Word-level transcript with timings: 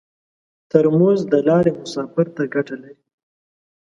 ترموز 0.69 1.19
د 1.31 1.33
لارې 1.47 1.71
مسافر 1.81 2.25
ته 2.35 2.43
ګټه 2.53 2.75
لري. 2.83 3.01